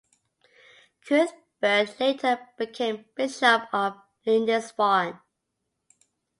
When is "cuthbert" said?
1.05-1.99